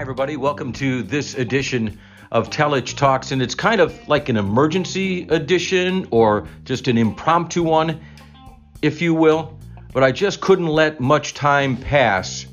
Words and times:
Hi, 0.00 0.02
everybody. 0.02 0.38
Welcome 0.38 0.72
to 0.72 1.02
this 1.02 1.34
edition 1.34 1.98
of 2.32 2.48
Telich 2.48 2.96
Talks. 2.96 3.32
And 3.32 3.42
it's 3.42 3.54
kind 3.54 3.82
of 3.82 4.08
like 4.08 4.30
an 4.30 4.38
emergency 4.38 5.28
edition 5.28 6.08
or 6.10 6.48
just 6.64 6.88
an 6.88 6.96
impromptu 6.96 7.62
one, 7.62 8.00
if 8.80 9.02
you 9.02 9.12
will. 9.12 9.58
But 9.92 10.02
I 10.02 10.12
just 10.12 10.40
couldn't 10.40 10.68
let 10.68 11.00
much 11.00 11.34
time 11.34 11.76
pass 11.76 12.46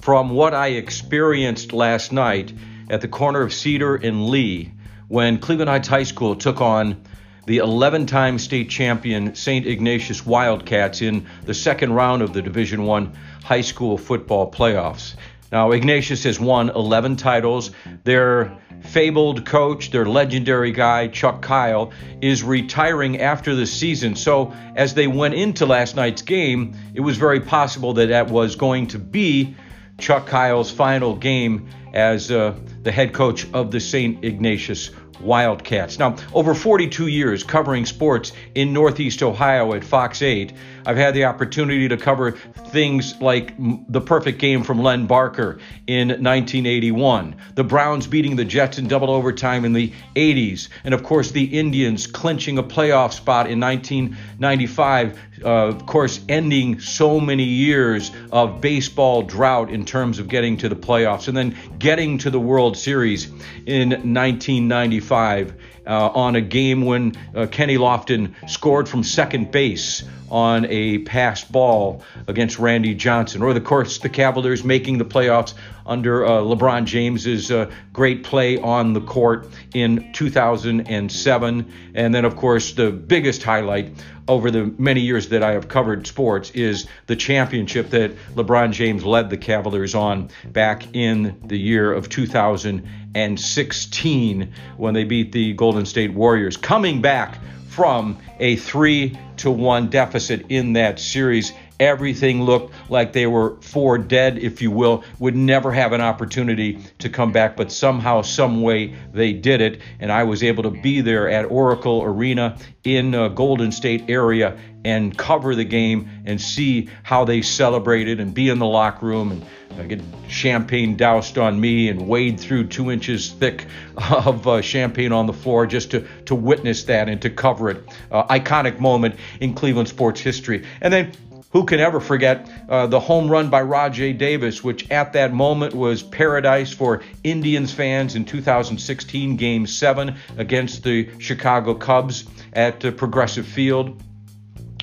from 0.00 0.30
what 0.30 0.54
I 0.54 0.68
experienced 0.68 1.74
last 1.74 2.14
night 2.14 2.54
at 2.88 3.02
the 3.02 3.08
corner 3.08 3.42
of 3.42 3.52
Cedar 3.52 3.96
and 3.96 4.28
Lee 4.28 4.72
when 5.08 5.36
Cleveland 5.36 5.68
Heights 5.68 5.88
High 5.88 6.04
School 6.04 6.34
took 6.34 6.62
on 6.62 7.04
the 7.44 7.58
11 7.58 8.06
time 8.06 8.38
state 8.38 8.70
champion 8.70 9.34
St. 9.34 9.66
Ignatius 9.66 10.24
Wildcats 10.24 11.02
in 11.02 11.26
the 11.44 11.52
second 11.52 11.92
round 11.92 12.22
of 12.22 12.32
the 12.32 12.40
Division 12.40 12.84
One 12.84 13.12
high 13.44 13.60
school 13.60 13.98
football 13.98 14.50
playoffs. 14.50 15.14
Now, 15.52 15.70
Ignatius 15.70 16.24
has 16.24 16.40
won 16.40 16.70
11 16.70 17.16
titles. 17.16 17.70
Their 18.04 18.56
fabled 18.80 19.46
coach, 19.46 19.90
their 19.90 20.04
legendary 20.04 20.72
guy, 20.72 21.08
Chuck 21.08 21.42
Kyle, 21.42 21.92
is 22.20 22.42
retiring 22.42 23.20
after 23.20 23.54
the 23.54 23.66
season. 23.66 24.16
So, 24.16 24.52
as 24.74 24.94
they 24.94 25.06
went 25.06 25.34
into 25.34 25.66
last 25.66 25.96
night's 25.96 26.22
game, 26.22 26.74
it 26.94 27.00
was 27.00 27.16
very 27.16 27.40
possible 27.40 27.94
that 27.94 28.08
that 28.08 28.28
was 28.28 28.56
going 28.56 28.88
to 28.88 28.98
be 28.98 29.56
Chuck 29.98 30.26
Kyle's 30.26 30.70
final 30.70 31.16
game 31.16 31.68
as 31.94 32.30
uh, 32.30 32.54
the 32.82 32.92
head 32.92 33.14
coach 33.14 33.46
of 33.52 33.70
the 33.70 33.80
St. 33.80 34.22
Ignatius 34.24 34.90
Wildcats. 35.20 35.98
Now, 35.98 36.16
over 36.34 36.54
42 36.54 37.06
years 37.06 37.42
covering 37.42 37.86
sports 37.86 38.32
in 38.54 38.72
Northeast 38.72 39.22
Ohio 39.22 39.72
at 39.72 39.82
Fox 39.82 40.20
8, 40.20 40.52
I've 40.86 40.96
had 40.96 41.14
the 41.14 41.24
opportunity 41.24 41.88
to 41.88 41.96
cover 41.96 42.30
things 42.30 43.20
like 43.20 43.54
the 43.58 44.00
perfect 44.00 44.38
game 44.38 44.62
from 44.62 44.80
Len 44.80 45.06
Barker 45.06 45.58
in 45.88 46.08
1981, 46.08 47.34
the 47.56 47.64
Browns 47.64 48.06
beating 48.06 48.36
the 48.36 48.44
Jets 48.44 48.78
in 48.78 48.86
double 48.86 49.10
overtime 49.10 49.64
in 49.64 49.72
the 49.72 49.92
80s, 50.14 50.68
and 50.84 50.94
of 50.94 51.02
course 51.02 51.32
the 51.32 51.58
Indians 51.58 52.06
clinching 52.06 52.58
a 52.58 52.62
playoff 52.62 53.12
spot 53.12 53.50
in 53.50 53.58
1995, 53.58 55.18
uh, 55.44 55.48
of 55.48 55.86
course 55.86 56.20
ending 56.28 56.78
so 56.78 57.18
many 57.18 57.44
years 57.44 58.12
of 58.30 58.60
baseball 58.60 59.22
drought 59.22 59.70
in 59.70 59.84
terms 59.84 60.20
of 60.20 60.28
getting 60.28 60.56
to 60.58 60.68
the 60.68 60.76
playoffs, 60.76 61.26
and 61.26 61.36
then 61.36 61.56
getting 61.80 62.18
to 62.18 62.30
the 62.30 62.40
World 62.40 62.76
Series 62.76 63.26
in 63.66 63.90
1995 63.90 65.54
uh, 65.86 66.08
on 66.08 66.36
a 66.36 66.40
game 66.40 66.82
when 66.82 67.16
uh, 67.34 67.46
Kenny 67.46 67.76
Lofton 67.76 68.34
scored 68.48 68.88
from 68.88 69.02
second 69.02 69.50
base 69.50 70.04
on 70.30 70.66
a 70.66 70.98
pass 70.98 71.42
ball 71.44 72.02
against 72.26 72.58
Randy 72.58 72.94
Johnson, 72.94 73.42
or 73.42 73.50
of 73.50 73.64
course 73.64 73.98
the 73.98 74.08
Cavaliers 74.08 74.64
making 74.64 74.96
the 74.98 75.04
playoffs 75.04 75.54
under 75.84 76.26
uh, 76.26 76.40
LeBron 76.40 76.84
James's 76.84 77.50
uh, 77.50 77.70
great 77.92 78.24
play 78.24 78.58
on 78.58 78.92
the 78.92 79.00
court 79.00 79.48
in 79.72 80.12
2007, 80.12 81.72
and 81.94 82.14
then 82.14 82.24
of 82.24 82.36
course 82.36 82.72
the 82.72 82.90
biggest 82.90 83.42
highlight 83.42 83.92
over 84.28 84.50
the 84.50 84.64
many 84.78 85.02
years 85.02 85.28
that 85.28 85.44
I 85.44 85.52
have 85.52 85.68
covered 85.68 86.04
sports 86.06 86.50
is 86.50 86.86
the 87.06 87.14
championship 87.14 87.90
that 87.90 88.16
LeBron 88.34 88.72
James 88.72 89.04
led 89.04 89.28
the 89.30 89.36
Cavaliers 89.36 89.94
on 89.94 90.30
back 90.44 90.94
in 90.94 91.38
the 91.44 91.58
year 91.58 91.92
of 91.92 92.08
2016 92.08 94.52
when 94.76 94.94
they 94.94 95.04
beat 95.04 95.30
the 95.30 95.52
Golden 95.52 95.86
State 95.86 96.12
Warriors, 96.12 96.56
coming 96.56 97.00
back 97.00 97.38
from 97.76 98.16
a 98.40 98.56
three 98.56 99.18
to 99.36 99.50
one 99.50 99.88
deficit 99.90 100.46
in 100.48 100.72
that 100.72 100.98
series. 100.98 101.52
Everything 101.78 102.42
looked 102.42 102.72
like 102.88 103.12
they 103.12 103.26
were 103.26 103.56
for 103.60 103.98
dead, 103.98 104.38
if 104.38 104.62
you 104.62 104.70
will, 104.70 105.04
would 105.18 105.36
never 105.36 105.72
have 105.72 105.92
an 105.92 106.00
opportunity 106.00 106.78
to 106.98 107.08
come 107.08 107.32
back, 107.32 107.56
but 107.56 107.70
somehow, 107.70 108.22
some 108.22 108.62
way, 108.62 108.94
they 109.12 109.32
did 109.32 109.60
it. 109.60 109.80
And 110.00 110.10
I 110.10 110.24
was 110.24 110.42
able 110.42 110.62
to 110.64 110.70
be 110.70 111.00
there 111.00 111.28
at 111.28 111.44
Oracle 111.44 112.02
Arena 112.02 112.58
in 112.84 113.14
uh, 113.14 113.28
Golden 113.28 113.72
State 113.72 114.04
area 114.08 114.58
and 114.84 115.16
cover 115.16 115.54
the 115.54 115.64
game 115.64 116.08
and 116.24 116.40
see 116.40 116.88
how 117.02 117.24
they 117.24 117.42
celebrated 117.42 118.20
and 118.20 118.32
be 118.32 118.48
in 118.48 118.58
the 118.58 118.66
locker 118.66 119.06
room 119.06 119.32
and 119.32 119.44
I 119.78 119.84
get 119.84 120.00
champagne 120.28 120.96
doused 120.96 121.36
on 121.38 121.60
me 121.60 121.88
and 121.88 122.08
wade 122.08 122.40
through 122.40 122.68
two 122.68 122.90
inches 122.90 123.30
thick 123.30 123.66
of 124.10 124.46
uh, 124.46 124.62
champagne 124.62 125.12
on 125.12 125.26
the 125.26 125.32
floor 125.32 125.66
just 125.66 125.90
to, 125.90 126.06
to 126.26 126.34
witness 126.34 126.84
that 126.84 127.08
and 127.08 127.20
to 127.22 127.30
cover 127.30 127.70
it. 127.70 127.84
Uh, 128.10 128.24
iconic 128.24 128.78
moment 128.78 129.16
in 129.40 129.54
Cleveland 129.54 129.88
sports 129.88 130.20
history. 130.20 130.64
And 130.80 130.92
then 130.92 131.12
who 131.56 131.64
can 131.64 131.80
ever 131.80 132.00
forget 132.00 132.50
uh, 132.68 132.86
the 132.86 133.00
home 133.00 133.30
run 133.30 133.48
by 133.48 133.62
Rajai 133.62 134.18
Davis, 134.18 134.62
which 134.62 134.90
at 134.90 135.14
that 135.14 135.32
moment 135.32 135.72
was 135.72 136.02
paradise 136.02 136.70
for 136.70 137.02
Indians 137.24 137.72
fans 137.72 138.14
in 138.14 138.26
2016 138.26 139.36
Game 139.36 139.66
7 139.66 140.16
against 140.36 140.84
the 140.84 141.08
Chicago 141.18 141.72
Cubs 141.72 142.26
at 142.52 142.84
uh, 142.84 142.90
Progressive 142.90 143.46
Field 143.46 144.02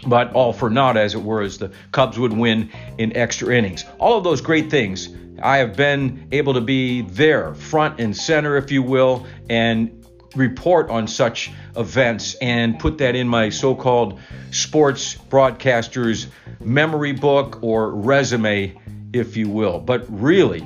but 0.07 0.33
all 0.33 0.51
for 0.51 0.69
naught, 0.71 0.97
as 0.97 1.13
it 1.13 1.21
were, 1.21 1.43
as 1.43 1.59
the 1.59 1.71
Cubs 1.91 2.17
would 2.17 2.33
win 2.33 2.71
in 2.97 3.15
extra 3.15 3.55
innings. 3.55 3.85
All 3.99 4.17
of 4.17 4.23
those 4.23 4.41
great 4.41 4.71
things. 4.71 5.09
I 5.41 5.57
have 5.57 5.77
been 5.77 6.27
able 6.31 6.55
to 6.55 6.61
be 6.61 7.01
there, 7.01 7.53
front 7.53 7.99
and 7.99 8.17
center, 8.17 8.57
if 8.57 8.71
you 8.71 8.81
will, 8.81 9.27
and 9.47 10.02
report 10.35 10.89
on 10.89 11.07
such 11.07 11.51
events 11.75 12.35
and 12.35 12.79
put 12.79 12.97
that 12.99 13.15
in 13.15 13.27
my 13.27 13.49
so 13.49 13.75
called 13.75 14.19
sports 14.51 15.15
broadcaster's 15.15 16.27
memory 16.59 17.13
book 17.13 17.59
or 17.61 17.91
resume, 17.91 18.79
if 19.13 19.37
you 19.37 19.49
will. 19.49 19.79
But 19.79 20.05
really, 20.09 20.61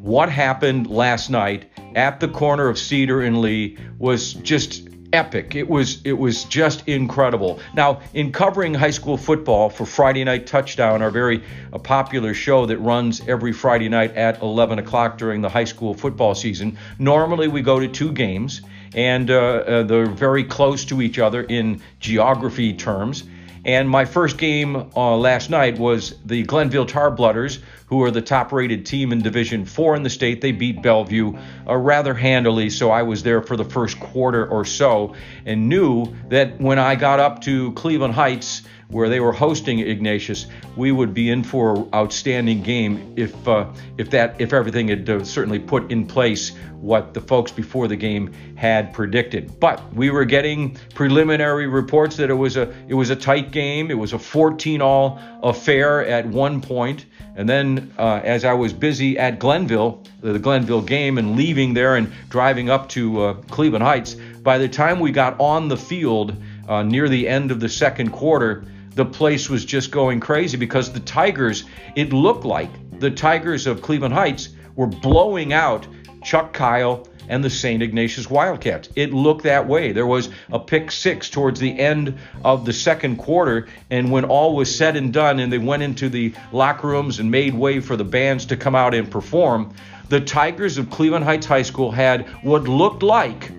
what 0.00 0.28
happened 0.28 0.88
last 0.88 1.30
night 1.30 1.70
at 1.94 2.20
the 2.20 2.28
corner 2.28 2.68
of 2.68 2.78
Cedar 2.78 3.22
and 3.22 3.40
Lee 3.40 3.78
was 3.98 4.34
just 4.34 4.88
epic. 5.12 5.54
It 5.54 5.68
was 5.68 6.00
it 6.04 6.12
was 6.12 6.44
just 6.44 6.88
incredible. 6.88 7.60
Now, 7.74 8.00
in 8.14 8.32
covering 8.32 8.74
high 8.74 8.90
school 8.90 9.16
football 9.16 9.68
for 9.68 9.84
Friday 9.84 10.24
Night 10.24 10.46
Touchdown, 10.46 11.02
our 11.02 11.10
very 11.10 11.42
uh, 11.72 11.78
popular 11.78 12.34
show 12.34 12.66
that 12.66 12.78
runs 12.78 13.20
every 13.28 13.52
Friday 13.52 13.88
night 13.88 14.14
at 14.16 14.40
11 14.42 14.78
o'clock 14.78 15.18
during 15.18 15.42
the 15.42 15.48
high 15.48 15.64
school 15.64 15.94
football 15.94 16.34
season, 16.34 16.78
normally 16.98 17.48
we 17.48 17.62
go 17.62 17.78
to 17.78 17.88
two 17.88 18.12
games, 18.12 18.62
and 18.94 19.30
uh, 19.30 19.34
uh, 19.34 19.82
they're 19.84 20.06
very 20.06 20.44
close 20.44 20.84
to 20.86 21.02
each 21.02 21.18
other 21.18 21.42
in 21.42 21.80
geography 22.00 22.74
terms. 22.74 23.24
And 23.64 23.88
my 23.88 24.06
first 24.06 24.38
game 24.38 24.90
uh, 24.96 25.16
last 25.16 25.48
night 25.48 25.78
was 25.78 26.16
the 26.24 26.42
Glenville 26.42 26.86
Tarblooders, 26.86 27.60
who 27.86 28.02
are 28.02 28.10
the 28.10 28.22
top 28.22 28.50
rated 28.50 28.86
team 28.86 29.12
in 29.12 29.22
Division 29.22 29.66
4 29.66 29.94
in 29.94 30.02
the 30.02 30.10
state. 30.10 30.40
They 30.40 30.50
beat 30.50 30.82
Bellevue 30.82 31.38
uh, 31.68 31.76
rather 31.76 32.12
handily, 32.12 32.70
so 32.70 32.90
I 32.90 33.02
was 33.02 33.22
there 33.22 33.40
for 33.40 33.56
the 33.56 33.64
first 33.64 34.00
quarter 34.00 34.44
or 34.44 34.64
so 34.64 35.14
and 35.46 35.68
knew 35.68 36.06
that 36.28 36.60
when 36.60 36.80
I 36.80 36.96
got 36.96 37.20
up 37.20 37.42
to 37.42 37.70
Cleveland 37.72 38.14
Heights, 38.14 38.62
where 38.92 39.08
they 39.08 39.20
were 39.20 39.32
hosting 39.32 39.80
Ignatius, 39.80 40.46
we 40.76 40.92
would 40.92 41.12
be 41.12 41.30
in 41.30 41.42
for 41.42 41.76
an 41.76 41.88
outstanding 41.94 42.62
game 42.62 43.14
if 43.16 43.48
uh, 43.48 43.66
if 43.98 44.10
that 44.10 44.40
if 44.40 44.52
everything 44.52 44.88
had 44.88 45.08
uh, 45.08 45.24
certainly 45.24 45.58
put 45.58 45.90
in 45.90 46.06
place 46.06 46.52
what 46.80 47.14
the 47.14 47.20
folks 47.20 47.50
before 47.50 47.88
the 47.88 47.96
game 47.96 48.32
had 48.56 48.92
predicted. 48.92 49.58
But 49.58 49.94
we 49.94 50.10
were 50.10 50.24
getting 50.24 50.76
preliminary 50.94 51.68
reports 51.68 52.16
that 52.16 52.28
it 52.28 52.34
was 52.34 52.56
a 52.56 52.72
it 52.88 52.94
was 52.94 53.10
a 53.10 53.16
tight 53.16 53.50
game. 53.50 53.90
It 53.90 53.98
was 53.98 54.12
a 54.12 54.18
14-all 54.18 55.18
affair 55.42 56.04
at 56.04 56.26
one 56.26 56.60
point. 56.60 57.06
and 57.36 57.48
then 57.48 57.92
uh, 57.98 58.20
as 58.22 58.44
I 58.44 58.52
was 58.52 58.72
busy 58.72 59.18
at 59.18 59.38
Glenville, 59.38 60.02
the 60.20 60.38
Glenville 60.38 60.82
game, 60.82 61.18
and 61.18 61.36
leaving 61.36 61.72
there 61.72 61.96
and 61.96 62.12
driving 62.28 62.68
up 62.68 62.88
to 62.90 63.22
uh, 63.22 63.34
Cleveland 63.48 63.84
Heights, 63.84 64.16
by 64.42 64.58
the 64.58 64.68
time 64.68 65.00
we 65.00 65.12
got 65.12 65.38
on 65.40 65.68
the 65.68 65.76
field 65.76 66.36
uh, 66.68 66.82
near 66.82 67.08
the 67.08 67.28
end 67.28 67.50
of 67.50 67.60
the 67.60 67.68
second 67.68 68.10
quarter 68.10 68.64
the 68.94 69.04
place 69.04 69.48
was 69.48 69.64
just 69.64 69.90
going 69.90 70.20
crazy 70.20 70.56
because 70.56 70.92
the 70.92 71.00
Tigers, 71.00 71.64
it 71.96 72.12
looked 72.12 72.44
like 72.44 72.70
the 72.98 73.10
Tigers 73.10 73.66
of 73.66 73.82
Cleveland 73.82 74.14
Heights 74.14 74.50
were 74.76 74.86
blowing 74.86 75.52
out 75.52 75.86
Chuck 76.22 76.52
Kyle 76.52 77.06
and 77.28 77.42
the 77.42 77.50
St. 77.50 77.82
Ignatius 77.82 78.28
Wildcats. 78.28 78.88
It 78.94 79.12
looked 79.12 79.44
that 79.44 79.66
way. 79.66 79.92
There 79.92 80.06
was 80.06 80.28
a 80.50 80.58
pick 80.58 80.90
six 80.90 81.30
towards 81.30 81.60
the 81.60 81.78
end 81.78 82.18
of 82.44 82.64
the 82.64 82.72
second 82.72 83.16
quarter, 83.16 83.68
and 83.90 84.10
when 84.10 84.24
all 84.24 84.54
was 84.54 84.74
said 84.74 84.96
and 84.96 85.12
done, 85.12 85.40
and 85.40 85.52
they 85.52 85.58
went 85.58 85.82
into 85.82 86.08
the 86.08 86.34
locker 86.52 86.88
rooms 86.88 87.20
and 87.20 87.30
made 87.30 87.54
way 87.54 87.80
for 87.80 87.96
the 87.96 88.04
bands 88.04 88.46
to 88.46 88.56
come 88.56 88.74
out 88.74 88.94
and 88.94 89.10
perform, 89.10 89.74
the 90.08 90.20
Tigers 90.20 90.78
of 90.78 90.90
Cleveland 90.90 91.24
Heights 91.24 91.46
High 91.46 91.62
School 91.62 91.90
had 91.90 92.28
what 92.42 92.64
looked 92.64 93.02
like 93.02 93.50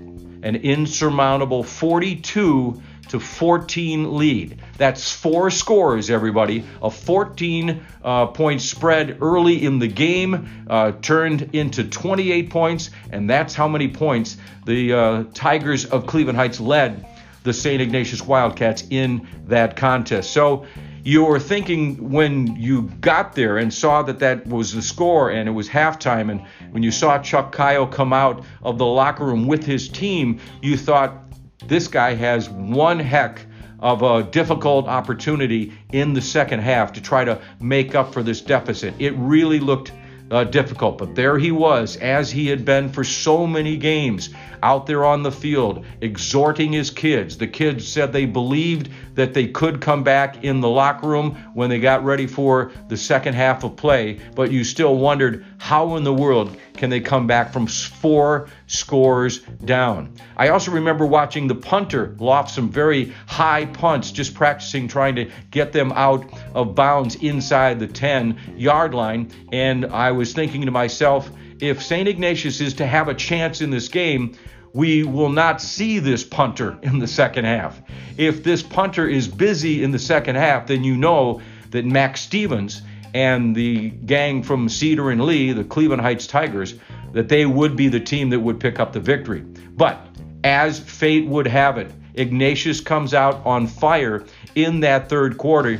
an 0.43 0.57
insurmountable 0.57 1.63
42 1.63 2.81
to 3.09 3.19
14 3.19 4.17
lead. 4.17 4.59
That's 4.77 5.11
four 5.11 5.51
scores, 5.51 6.09
everybody. 6.09 6.63
A 6.81 6.89
14 6.89 7.85
uh, 8.03 8.27
point 8.27 8.61
spread 8.61 9.17
early 9.21 9.65
in 9.65 9.79
the 9.79 9.87
game 9.87 10.65
uh, 10.69 10.93
turned 11.01 11.53
into 11.53 11.83
28 11.83 12.49
points, 12.49 12.89
and 13.11 13.29
that's 13.29 13.53
how 13.53 13.67
many 13.67 13.87
points 13.87 14.37
the 14.65 14.93
uh, 14.93 15.23
Tigers 15.33 15.85
of 15.85 16.07
Cleveland 16.07 16.37
Heights 16.37 16.59
led 16.59 17.05
the 17.43 17.53
St. 17.53 17.81
Ignatius 17.81 18.21
Wildcats 18.21 18.85
in 18.89 19.27
that 19.47 19.75
contest. 19.75 20.31
So, 20.31 20.65
you 21.05 21.25
were 21.25 21.39
thinking 21.39 22.11
when 22.11 22.55
you 22.55 22.83
got 23.01 23.33
there 23.33 23.57
and 23.57 23.73
saw 23.73 24.03
that 24.03 24.19
that 24.19 24.47
was 24.47 24.73
the 24.73 24.81
score 24.81 25.29
and 25.29 25.49
it 25.49 25.51
was 25.51 25.67
halftime, 25.67 26.31
and 26.31 26.41
when 26.71 26.81
you 26.81 26.91
saw 26.91 27.19
Chuck 27.19 27.51
Kyle 27.51 27.85
come 27.85 28.13
out 28.13 28.45
of 28.61 28.77
the 28.77 28.85
locker 28.85 29.25
room 29.25 29.45
with 29.45 29.65
his 29.65 29.89
team, 29.89 30.39
you 30.61 30.77
thought 30.77 31.22
this 31.67 31.87
guy 31.87 32.13
has 32.13 32.49
one 32.49 32.99
heck 32.99 33.45
of 33.79 34.01
a 34.01 34.23
difficult 34.23 34.87
opportunity 34.87 35.73
in 35.91 36.13
the 36.13 36.21
second 36.21 36.61
half 36.61 36.93
to 36.93 37.01
try 37.01 37.25
to 37.25 37.41
make 37.59 37.95
up 37.95 38.13
for 38.13 38.23
this 38.23 38.39
deficit. 38.39 38.93
It 38.97 39.11
really 39.17 39.59
looked 39.59 39.91
uh, 40.31 40.43
difficult. 40.43 40.97
But 40.97 41.15
there 41.15 41.37
he 41.37 41.51
was, 41.51 41.97
as 41.97 42.31
he 42.31 42.47
had 42.47 42.65
been 42.65 42.89
for 42.89 43.03
so 43.03 43.45
many 43.45 43.77
games, 43.77 44.29
out 44.63 44.85
there 44.87 45.03
on 45.03 45.23
the 45.23 45.31
field, 45.31 45.85
exhorting 45.99 46.71
his 46.71 46.89
kids. 46.89 47.37
The 47.37 47.47
kids 47.47 47.85
said 47.85 48.13
they 48.13 48.25
believed 48.25 48.89
that 49.15 49.33
they 49.33 49.47
could 49.47 49.81
come 49.81 50.03
back 50.03 50.45
in 50.45 50.61
the 50.61 50.69
locker 50.69 51.07
room 51.07 51.35
when 51.53 51.69
they 51.69 51.79
got 51.79 52.05
ready 52.05 52.27
for 52.27 52.71
the 52.87 52.95
second 52.95 53.33
half 53.33 53.65
of 53.65 53.75
play, 53.75 54.19
but 54.35 54.51
you 54.51 54.63
still 54.63 54.95
wondered 54.95 55.45
how 55.57 55.97
in 55.97 56.05
the 56.05 56.13
world 56.13 56.55
can 56.77 56.89
they 56.89 57.01
come 57.01 57.27
back 57.27 57.53
from 57.53 57.67
four 57.67 58.47
scores 58.67 59.39
down. 59.65 60.13
I 60.35 60.49
also 60.49 60.71
remember 60.71 61.05
watching 61.05 61.47
the 61.47 61.55
punter 61.55 62.15
loft 62.19 62.49
some 62.51 62.69
very 62.69 63.13
high 63.27 63.65
punts, 63.65 64.11
just 64.11 64.33
practicing 64.33 64.87
trying 64.87 65.15
to 65.15 65.29
get 65.51 65.73
them 65.73 65.91
out 65.91 66.25
of 66.55 66.73
bounds 66.73 67.15
inside 67.15 67.79
the 67.79 67.87
10 67.87 68.55
yard 68.55 68.93
line, 68.93 69.29
and 69.51 69.85
I 69.85 70.12
was 70.13 70.33
thinking 70.33 70.61
to 70.65 70.71
myself, 70.71 71.29
if 71.59 71.83
St. 71.83 72.07
Ignatius 72.07 72.61
is 72.61 72.73
to 72.75 72.87
have 72.87 73.07
a 73.07 73.13
chance 73.13 73.61
in 73.61 73.69
this 73.69 73.87
game, 73.87 74.35
we 74.73 75.03
will 75.03 75.29
not 75.29 75.61
see 75.61 75.99
this 75.99 76.23
punter 76.23 76.77
in 76.81 76.99
the 76.99 77.07
second 77.07 77.45
half. 77.45 77.81
If 78.17 78.43
this 78.43 78.63
punter 78.63 79.07
is 79.07 79.27
busy 79.27 79.83
in 79.83 79.91
the 79.91 79.99
second 79.99 80.35
half, 80.35 80.67
then 80.67 80.83
you 80.83 80.97
know 80.97 81.41
that 81.69 81.85
Mac 81.85 82.17
Stevens 82.17 82.81
and 83.13 83.55
the 83.55 83.91
gang 83.91 84.41
from 84.41 84.67
Cedar 84.69 85.11
and 85.11 85.23
Lee, 85.23 85.51
the 85.51 85.63
Cleveland 85.63 86.01
Heights 86.01 86.25
Tigers, 86.25 86.73
that 87.13 87.29
they 87.29 87.45
would 87.45 87.75
be 87.75 87.87
the 87.87 87.99
team 87.99 88.31
that 88.31 88.39
would 88.39 88.59
pick 88.59 88.79
up 88.79 88.91
the 88.93 88.99
victory. 88.99 89.41
But 89.41 89.99
as 90.43 90.79
fate 90.79 91.27
would 91.27 91.47
have 91.47 91.77
it, 91.77 91.91
Ignatius 92.15 92.81
comes 92.81 93.13
out 93.13 93.45
on 93.45 93.67
fire 93.67 94.23
in 94.55 94.79
that 94.81 95.09
third 95.09 95.37
quarter, 95.37 95.79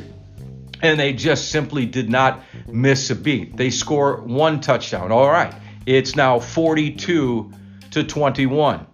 and 0.82 1.00
they 1.00 1.14
just 1.14 1.50
simply 1.50 1.86
did 1.86 2.10
not 2.10 2.44
miss 2.68 3.10
a 3.10 3.16
beat. 3.16 3.58
They 3.58 3.70
score 3.70 4.22
one 4.22 4.62
touchdown. 4.62 5.12
All 5.12 5.30
right, 5.30 5.54
it's 5.86 6.16
now 6.16 6.40
42 6.40 7.52
to 7.92 8.04
21. 8.04 8.88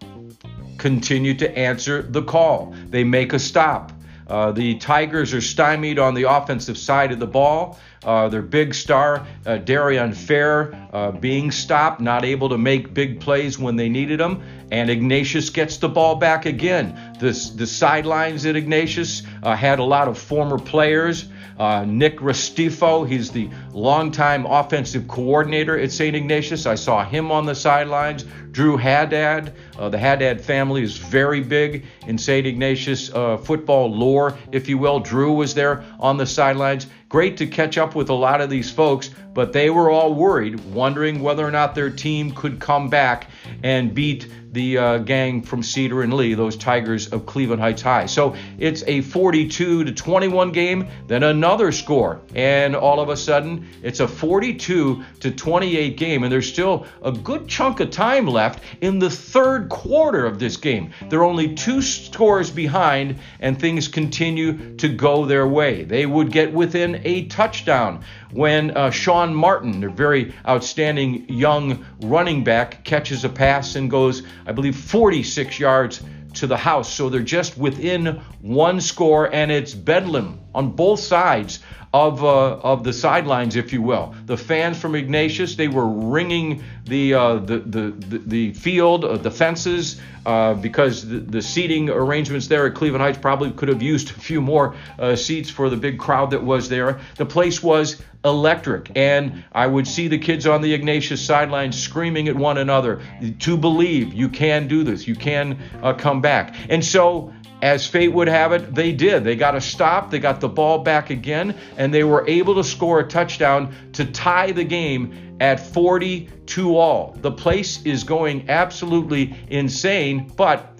Continue 0.77 1.33
to 1.35 1.57
answer 1.57 2.01
the 2.01 2.23
call. 2.23 2.73
They 2.87 3.03
make 3.03 3.33
a 3.33 3.39
stop. 3.39 3.91
Uh, 4.27 4.51
the 4.51 4.75
Tigers 4.75 5.33
are 5.33 5.41
stymied 5.41 5.97
on 5.97 6.13
the 6.13 6.23
offensive 6.23 6.77
side 6.77 7.11
of 7.11 7.19
the 7.19 7.27
ball. 7.27 7.79
Uh, 8.03 8.29
their 8.29 8.41
big 8.41 8.73
star, 8.73 9.27
uh, 9.45 9.57
Darian 9.57 10.13
Fair, 10.13 10.73
uh, 10.93 11.11
being 11.11 11.51
stopped, 11.51 11.99
not 11.99 12.23
able 12.23 12.49
to 12.49 12.57
make 12.57 12.93
big 12.93 13.19
plays 13.19 13.59
when 13.59 13.75
they 13.75 13.89
needed 13.89 14.19
them. 14.19 14.41
And 14.71 14.89
Ignatius 14.89 15.49
gets 15.49 15.77
the 15.77 15.89
ball 15.89 16.15
back 16.15 16.45
again. 16.45 17.17
This, 17.19 17.49
the 17.49 17.67
sidelines 17.67 18.45
at 18.45 18.55
Ignatius 18.55 19.23
uh, 19.43 19.55
had 19.55 19.79
a 19.79 19.83
lot 19.83 20.07
of 20.07 20.17
former 20.17 20.57
players. 20.57 21.27
Uh, 21.59 21.83
Nick 21.83 22.19
Restifo, 22.19 23.05
he's 23.05 23.31
the 23.31 23.49
longtime 23.73 24.45
offensive 24.45 25.09
coordinator 25.09 25.77
at 25.77 25.91
St. 25.91 26.15
Ignatius. 26.15 26.65
I 26.65 26.75
saw 26.75 27.03
him 27.03 27.33
on 27.33 27.45
the 27.45 27.53
sidelines. 27.53 28.25
Drew 28.51 28.77
Haddad, 28.77 29.53
uh, 29.77 29.89
the 29.89 29.97
Haddad 29.97 30.39
family 30.39 30.83
is 30.83 30.97
very 30.97 31.41
big 31.41 31.85
in 32.07 32.17
St. 32.17 32.47
Ignatius 32.47 33.13
uh, 33.13 33.35
football 33.35 33.93
lore, 33.93 34.37
if 34.53 34.69
you 34.69 34.77
will. 34.77 35.01
Drew 35.01 35.33
was 35.33 35.53
there 35.53 35.83
on 35.99 36.15
the 36.15 36.25
sidelines. 36.25 36.87
Great 37.09 37.37
to 37.37 37.47
catch 37.47 37.79
up 37.79 37.95
with 37.95 38.09
a 38.09 38.13
lot 38.13 38.39
of 38.39 38.51
these 38.51 38.69
folks, 38.69 39.09
but 39.33 39.51
they 39.51 39.71
were 39.71 39.89
all 39.89 40.13
worried, 40.13 40.59
wondering 40.65 41.21
whether 41.21 41.43
or 41.45 41.49
not 41.49 41.73
their 41.73 41.89
team 41.89 42.31
could 42.31 42.59
come 42.59 42.87
back 42.87 43.27
and 43.63 43.95
beat 43.95 44.27
the 44.51 44.77
uh, 44.77 44.97
gang 44.99 45.41
from 45.41 45.61
Cedar 45.61 46.01
and 46.01 46.13
Lee, 46.13 46.33
those 46.33 46.57
Tigers 46.57 47.07
of 47.07 47.25
Cleveland 47.25 47.61
Heights 47.61 47.81
High. 47.81 48.07
So 48.07 48.35
it's 48.57 48.83
a 48.87 49.01
42 49.01 49.85
to 49.85 49.91
21 49.91 50.51
game, 50.51 50.87
then 51.07 51.23
another 51.23 51.71
score, 51.71 52.21
and 52.33 52.75
all 52.75 52.99
of 52.99 53.09
a 53.09 53.17
sudden 53.17 53.67
it's 53.83 53.99
a 53.99 54.07
42 54.07 55.03
to 55.19 55.31
28 55.31 55.97
game, 55.97 56.23
and 56.23 56.31
there's 56.31 56.51
still 56.51 56.85
a 57.03 57.11
good 57.11 57.47
chunk 57.47 57.79
of 57.79 57.91
time 57.91 58.27
left 58.27 58.63
in 58.81 58.99
the 58.99 59.09
third 59.09 59.69
quarter 59.69 60.25
of 60.25 60.39
this 60.39 60.57
game. 60.57 60.91
They're 61.09 61.23
only 61.23 61.53
two 61.55 61.81
scores 61.81 62.49
behind, 62.49 63.19
and 63.39 63.59
things 63.59 63.87
continue 63.87 64.75
to 64.77 64.89
go 64.89 65.25
their 65.25 65.47
way. 65.47 65.83
They 65.83 66.05
would 66.05 66.31
get 66.31 66.53
within 66.53 67.01
a 67.03 67.25
touchdown 67.25 68.03
when 68.31 68.71
uh, 68.77 68.91
Sean 68.91 69.33
Martin, 69.33 69.83
a 69.83 69.89
very 69.89 70.33
outstanding 70.47 71.27
young 71.29 71.85
running 72.01 72.43
back, 72.43 72.83
catches 72.83 73.23
a 73.23 73.29
pass 73.29 73.75
and 73.75 73.89
goes, 73.89 74.23
I 74.45 74.51
believe, 74.51 74.75
46 74.75 75.59
yards 75.59 76.03
to 76.35 76.47
the 76.47 76.57
house. 76.57 76.93
So 76.93 77.09
they're 77.09 77.21
just 77.21 77.57
within 77.57 78.21
one 78.41 78.81
score, 78.81 79.33
and 79.33 79.51
it's 79.51 79.73
bedlam 79.73 80.39
on 80.53 80.71
both 80.71 80.99
sides 80.99 81.59
of 81.91 82.23
uh, 82.23 82.57
of 82.57 82.83
the 82.83 82.93
sidelines, 82.93 83.55
if 83.55 83.73
you 83.73 83.81
will. 83.81 84.13
The 84.25 84.37
fans 84.37 84.79
from 84.79 84.93
Ignatius 84.93 85.55
they 85.55 85.67
were 85.67 85.87
ringing 85.87 86.63
the 86.85 87.15
uh, 87.15 87.35
the, 87.37 87.59
the, 87.59 88.21
the 88.25 88.53
field, 88.53 89.05
uh, 89.05 89.17
the 89.17 89.31
fences, 89.31 89.99
uh, 90.25 90.53
because 90.53 91.07
the, 91.07 91.19
the, 91.19 91.41
seating 91.41 91.89
arrangements 91.89 92.47
there 92.47 92.67
at 92.67 92.75
Cleveland 92.75 93.01
Heights 93.01 93.17
probably 93.17 93.51
could 93.51 93.69
have 93.69 93.81
used 93.81 94.11
a 94.11 94.13
few 94.13 94.39
more 94.39 94.75
uh, 94.99 95.15
seats 95.15 95.49
for 95.49 95.69
the 95.69 95.77
big 95.77 95.97
crowd 95.97 96.31
that 96.31 96.43
was 96.43 96.69
there. 96.69 96.99
The 97.17 97.25
place 97.25 97.63
was 97.63 98.01
electric, 98.25 98.91
and 98.95 99.43
I 99.51 99.67
would 99.67 99.87
see 99.87 100.07
the 100.07 100.17
kids 100.17 100.45
on 100.45 100.61
the 100.61 100.73
Ignatius 100.73 101.25
sidelines 101.25 101.81
screaming 101.81 102.27
at 102.27 102.35
one 102.35 102.57
another 102.57 103.01
to 103.39 103.57
believe 103.57 104.13
you 104.13 104.29
can 104.29 104.67
do 104.67 104.83
this, 104.83 105.07
you 105.07 105.15
can 105.15 105.57
uh, 105.81 105.93
come 105.93 106.21
back, 106.21 106.55
and 106.69 106.83
so 106.83 107.33
as 107.61 107.85
fate 107.85 108.09
would 108.09 108.27
have 108.27 108.53
it, 108.53 108.73
they 108.73 108.93
did. 108.93 109.23
They 109.23 109.35
got 109.35 109.55
a 109.55 109.61
stop, 109.61 110.11
they 110.11 110.19
got 110.19 110.39
the 110.39 110.47
ball 110.47 110.79
back 110.79 111.09
again, 111.09 111.55
and 111.77 111.93
they 111.93 112.03
were 112.03 112.27
able 112.27 112.55
to 112.55 112.63
score 112.63 113.01
a 113.01 113.07
touchdown 113.07 113.73
to 113.93 114.05
tie 114.05 114.51
the 114.51 114.63
game 114.63 115.35
at 115.41 115.59
42 115.59 116.77
all. 116.77 117.17
The 117.19 117.31
place 117.31 117.83
is 117.85 118.03
going 118.03 118.49
absolutely 118.49 119.35
insane, 119.49 120.31
but 120.35 120.79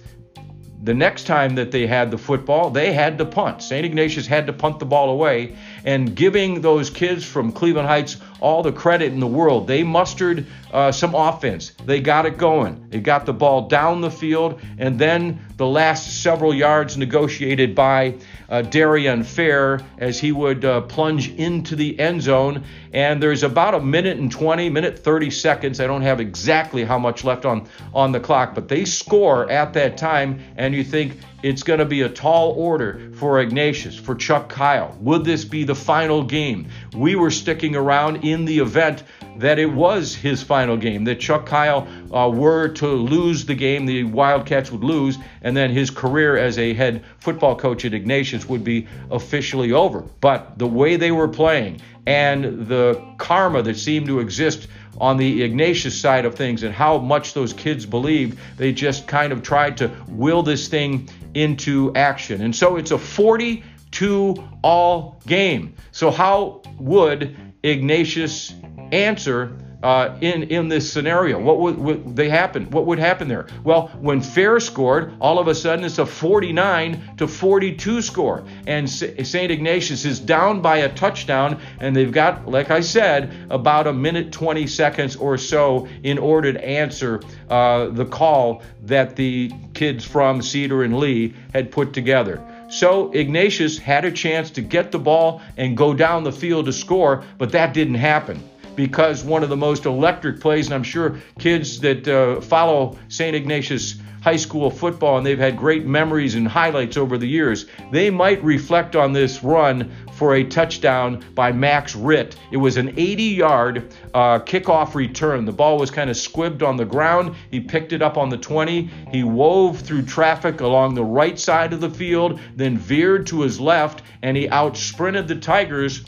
the 0.81 0.93
next 0.93 1.25
time 1.25 1.55
that 1.55 1.71
they 1.71 1.85
had 1.85 2.09
the 2.11 2.17
football, 2.17 2.69
they 2.69 2.93
had 2.93 3.17
to 3.17 3.25
punt. 3.25 3.61
St. 3.61 3.85
Ignatius 3.85 4.27
had 4.27 4.47
to 4.47 4.53
punt 4.53 4.79
the 4.79 4.85
ball 4.85 5.09
away, 5.09 5.57
and 5.89 6.15
giving 6.15 6.61
those 6.61 6.91
kids 6.91 7.25
from 7.25 7.51
Cleveland 7.51 7.87
Heights 7.87 8.17
all 8.41 8.63
the 8.63 8.71
credit 8.71 9.11
in 9.13 9.19
the 9.19 9.27
world. 9.27 9.67
They 9.67 9.83
mustered 9.83 10.45
uh, 10.71 10.91
some 10.91 11.15
offense. 11.15 11.73
They 11.85 11.99
got 11.99 12.25
it 12.25 12.37
going. 12.37 12.89
They 12.89 12.99
got 12.99 13.25
the 13.25 13.33
ball 13.33 13.67
down 13.67 14.01
the 14.01 14.11
field, 14.11 14.61
and 14.77 14.99
then 14.99 15.39
the 15.57 15.67
last 15.67 16.21
several 16.21 16.53
yards 16.53 16.97
negotiated 16.97 17.75
by 17.75 18.15
uh, 18.49 18.61
Darian 18.63 19.23
Fair 19.23 19.81
as 19.97 20.19
he 20.19 20.31
would 20.31 20.65
uh, 20.65 20.81
plunge 20.81 21.29
into 21.35 21.75
the 21.75 21.99
end 21.99 22.21
zone. 22.21 22.63
And 22.93 23.21
there's 23.21 23.43
about 23.43 23.75
a 23.75 23.79
minute 23.79 24.17
and 24.17 24.31
20, 24.31 24.69
minute 24.69 24.99
30 24.99 25.29
seconds. 25.31 25.79
I 25.79 25.87
don't 25.87 26.01
have 26.01 26.19
exactly 26.19 26.83
how 26.83 26.97
much 26.97 27.23
left 27.23 27.45
on, 27.45 27.67
on 27.93 28.11
the 28.11 28.19
clock, 28.19 28.55
but 28.55 28.67
they 28.67 28.85
score 28.85 29.49
at 29.49 29.73
that 29.73 29.97
time, 29.97 30.41
and 30.57 30.73
you 30.73 30.83
think, 30.83 31.17
it's 31.41 31.63
going 31.63 31.79
to 31.79 31.85
be 31.85 32.01
a 32.01 32.09
tall 32.09 32.51
order 32.51 33.11
for 33.13 33.39
Ignatius, 33.39 33.97
for 33.97 34.15
Chuck 34.15 34.49
Kyle. 34.49 34.97
Would 34.99 35.23
this 35.23 35.45
be 35.45 35.63
the 35.63 35.75
final 35.75 36.23
game? 36.23 36.67
We 36.93 37.15
were 37.15 37.31
sticking 37.31 37.75
around 37.75 38.25
in 38.31 38.45
the 38.45 38.59
event 38.59 39.03
that 39.37 39.59
it 39.59 39.71
was 39.71 40.13
his 40.15 40.43
final 40.43 40.77
game, 40.77 41.03
that 41.05 41.19
Chuck 41.19 41.45
Kyle 41.45 41.87
uh, 42.13 42.29
were 42.29 42.67
to 42.69 42.87
lose 42.87 43.45
the 43.45 43.55
game, 43.55 43.85
the 43.85 44.03
Wildcats 44.03 44.71
would 44.71 44.83
lose, 44.83 45.17
and 45.41 45.55
then 45.55 45.71
his 45.71 45.89
career 45.89 46.37
as 46.37 46.57
a 46.57 46.73
head 46.73 47.03
football 47.19 47.55
coach 47.55 47.85
at 47.85 47.93
Ignatius 47.93 48.47
would 48.47 48.63
be 48.63 48.87
officially 49.11 49.71
over. 49.71 50.01
But 50.21 50.57
the 50.57 50.67
way 50.67 50.95
they 50.97 51.11
were 51.11 51.27
playing 51.27 51.81
and 52.05 52.67
the 52.67 53.01
karma 53.17 53.61
that 53.61 53.77
seemed 53.77 54.07
to 54.07 54.19
exist 54.19 54.67
on 54.99 55.17
the 55.17 55.43
Ignatius 55.43 55.99
side 55.99 56.25
of 56.25 56.35
things 56.35 56.63
and 56.63 56.73
how 56.73 56.97
much 56.97 57.33
those 57.33 57.53
kids 57.53 57.85
believed, 57.85 58.39
they 58.57 58.73
just 58.73 59.07
kind 59.07 59.31
of 59.31 59.43
tried 59.43 59.77
to 59.77 59.91
will 60.07 60.43
this 60.43 60.67
thing 60.67 61.09
into 61.33 61.93
action. 61.95 62.41
And 62.41 62.55
so 62.55 62.77
it's 62.77 62.91
a 62.91 62.97
42 62.97 64.43
all 64.63 65.21
game. 65.25 65.75
So, 65.91 66.11
how 66.11 66.61
would 66.79 67.48
Ignatius 67.63 68.53
answer 68.91 69.57
uh, 69.81 70.17
in 70.21 70.43
in 70.43 70.67
this 70.67 70.91
scenario? 70.91 71.39
What 71.39 71.59
would, 71.59 71.77
would, 71.77 72.15
they 72.15 72.29
happen? 72.29 72.69
What 72.71 72.85
would 72.85 72.99
happen 72.99 73.27
there? 73.27 73.47
Well, 73.63 73.87
when 73.99 74.21
Fair 74.21 74.59
scored, 74.59 75.13
all 75.19 75.39
of 75.39 75.47
a 75.47 75.55
sudden 75.55 75.85
it's 75.85 75.99
a 75.99 76.05
49 76.05 77.15
to 77.17 77.27
42 77.27 78.01
score, 78.01 78.43
and 78.67 78.89
Saint 78.89 79.51
Ignatius 79.51 80.05
is 80.05 80.19
down 80.19 80.61
by 80.61 80.77
a 80.77 80.89
touchdown, 80.89 81.61
and 81.79 81.95
they've 81.95 82.11
got, 82.11 82.47
like 82.47 82.71
I 82.71 82.81
said, 82.81 83.33
about 83.49 83.87
a 83.87 83.93
minute 83.93 84.31
20 84.31 84.67
seconds 84.67 85.15
or 85.15 85.37
so 85.37 85.87
in 86.03 86.17
order 86.17 86.53
to 86.53 86.65
answer 86.65 87.21
uh, 87.49 87.87
the 87.87 88.05
call 88.05 88.61
that 88.83 89.15
the 89.15 89.51
kids 89.73 90.03
from 90.03 90.41
Cedar 90.41 90.83
and 90.83 90.97
Lee 90.97 91.33
had 91.53 91.71
put 91.71 91.93
together. 91.93 92.43
So 92.69 93.11
Ignatius 93.11 93.77
had 93.79 94.05
a 94.05 94.11
chance 94.11 94.51
to 94.51 94.61
get 94.61 94.91
the 94.91 94.99
ball 94.99 95.41
and 95.57 95.75
go 95.75 95.93
down 95.93 96.23
the 96.23 96.31
field 96.31 96.65
to 96.65 96.73
score, 96.73 97.23
but 97.37 97.51
that 97.51 97.73
didn't 97.73 97.95
happen 97.95 98.47
because 98.75 99.23
one 99.23 99.43
of 99.43 99.49
the 99.49 99.57
most 99.57 99.85
electric 99.85 100.39
plays, 100.39 100.67
and 100.67 100.75
I'm 100.75 100.83
sure 100.83 101.19
kids 101.39 101.79
that 101.81 102.07
uh, 102.07 102.41
follow 102.41 102.97
St. 103.09 103.35
Ignatius 103.35 103.99
high 104.21 104.35
school 104.35 104.69
football 104.69 105.17
and 105.17 105.25
they've 105.25 105.39
had 105.39 105.57
great 105.57 105.85
memories 105.85 106.35
and 106.35 106.47
highlights 106.47 106.97
over 106.97 107.17
the 107.17 107.27
years, 107.27 107.65
they 107.91 108.09
might 108.09 108.43
reflect 108.43 108.95
on 108.95 109.13
this 109.13 109.43
run 109.43 109.91
for 110.19 110.35
a 110.35 110.43
touchdown 110.43 111.23
by 111.33 111.51
Max 111.51 111.95
Ritt. 111.95 112.35
It 112.51 112.57
was 112.57 112.75
an 112.75 112.93
80 112.97 113.23
yard 113.23 113.93
uh, 114.13 114.39
kickoff 114.39 114.93
return. 114.93 115.45
The 115.45 115.53
ball 115.53 115.79
was 115.79 115.89
kind 115.89 116.09
of 116.09 116.17
squibbed 116.17 116.61
on 116.61 116.75
the 116.75 116.85
ground. 116.85 117.35
He 117.49 117.61
picked 117.61 117.93
it 117.93 118.01
up 118.01 118.17
on 118.17 118.29
the 118.29 118.37
20. 118.37 118.89
He 119.11 119.23
wove 119.23 119.79
through 119.79 120.03
traffic 120.03 120.59
along 120.59 120.95
the 120.95 121.03
right 121.03 121.39
side 121.39 121.71
of 121.71 121.79
the 121.79 121.89
field, 121.89 122.39
then 122.55 122.77
veered 122.77 123.27
to 123.27 123.41
his 123.41 123.59
left, 123.59 124.03
and 124.21 124.35
he 124.35 124.49
out 124.49 124.75
sprinted 124.75 125.29
the 125.29 125.37
Tigers 125.37 126.03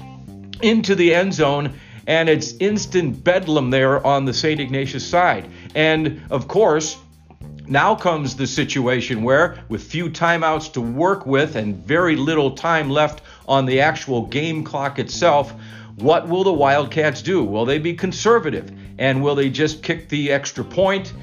into 0.62 0.94
the 0.94 1.16
end 1.16 1.34
zone 1.34 1.74
and 2.08 2.28
it's 2.28 2.54
instant 2.60 3.24
bedlam 3.24 3.70
there 3.70 4.06
on 4.06 4.26
the 4.26 4.34
St. 4.34 4.60
Ignatius 4.60 5.08
side. 5.08 5.48
And 5.76 6.22
of 6.30 6.48
course, 6.48 6.98
now 7.68 7.96
comes 7.96 8.36
the 8.36 8.48
situation 8.48 9.24
where, 9.24 9.64
with 9.70 9.84
few 9.84 10.10
timeouts 10.10 10.74
to 10.74 10.82
work 10.82 11.26
with 11.26 11.56
and 11.56 11.76
very 11.76 12.18
little 12.18 12.52
time 12.52 12.90
left 12.90 13.22
on 13.48 13.66
the 13.66 13.82
actual 13.82 14.26
game 14.26 14.64
clock 14.64 15.00
itself, 15.00 15.54
what 15.96 16.28
will 16.28 16.44
the 16.44 16.54
Wildcats 16.54 17.22
do? 17.22 17.44
Will 17.44 17.66
they 17.66 17.80
be 17.80 17.94
conservative? 17.94 18.72
And 18.98 19.24
will 19.24 19.36
they 19.36 19.50
just 19.50 19.84
kick 19.84 20.10
the 20.10 20.32
extra 20.32 20.64
point, 20.64 21.14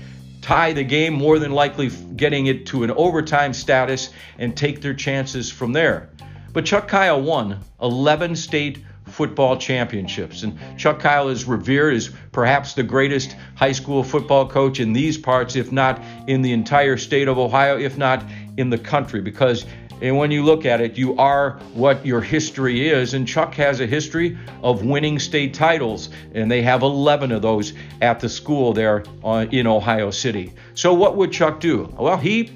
tie 0.40 0.72
the 0.72 0.84
game, 0.84 1.14
more 1.14 1.38
than 1.38 1.52
likely 1.52 1.90
getting 2.16 2.46
it 2.46 2.66
to 2.66 2.84
an 2.84 2.90
overtime 2.90 3.52
status, 3.52 4.10
and 4.38 4.56
take 4.56 4.80
their 4.80 4.94
chances 4.94 5.50
from 5.50 5.72
there? 5.72 6.10
But 6.52 6.64
Chuck 6.64 6.88
Kyle 6.88 7.20
won 7.20 7.60
11 7.80 8.36
state 8.36 8.84
football 9.06 9.56
championships. 9.56 10.42
And 10.42 10.58
Chuck 10.78 11.00
Kyle 11.00 11.28
is 11.28 11.44
revered 11.44 11.94
as 11.94 12.10
perhaps 12.32 12.74
the 12.74 12.82
greatest 12.82 13.36
high 13.54 13.72
school 13.72 14.04
football 14.04 14.48
coach 14.48 14.80
in 14.80 14.92
these 14.92 15.18
parts, 15.18 15.56
if 15.56 15.72
not 15.72 16.00
in 16.26 16.42
the 16.42 16.52
entire 16.52 16.96
state 16.96 17.28
of 17.28 17.38
Ohio, 17.38 17.78
if 17.78 17.96
not 17.98 18.24
in 18.56 18.70
the 18.70 18.78
country, 18.78 19.20
because 19.20 19.66
and 20.00 20.16
when 20.16 20.30
you 20.30 20.44
look 20.44 20.64
at 20.64 20.80
it, 20.80 20.96
you 20.96 21.16
are 21.16 21.58
what 21.74 22.04
your 22.04 22.20
history 22.20 22.88
is. 22.88 23.14
And 23.14 23.26
Chuck 23.26 23.54
has 23.54 23.80
a 23.80 23.86
history 23.86 24.38
of 24.62 24.84
winning 24.84 25.18
state 25.18 25.54
titles, 25.54 26.10
and 26.34 26.50
they 26.50 26.62
have 26.62 26.82
11 26.82 27.32
of 27.32 27.42
those 27.42 27.72
at 28.00 28.20
the 28.20 28.28
school 28.28 28.72
there 28.72 29.04
in 29.50 29.66
Ohio 29.66 30.10
City. 30.10 30.52
So, 30.74 30.94
what 30.94 31.16
would 31.16 31.32
Chuck 31.32 31.60
do? 31.60 31.92
Well, 31.98 32.16
he 32.16 32.52